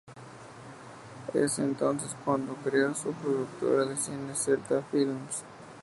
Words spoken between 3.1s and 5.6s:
productora de cine, Celta Films.